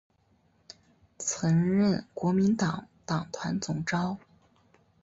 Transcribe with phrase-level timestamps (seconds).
[1.19, 4.17] 曾任国民党党团总召。